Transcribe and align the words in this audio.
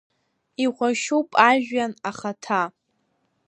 Ихәашьуп 0.63 1.29
ажәҩан 1.49 1.93
ахаҭа. 2.09 2.61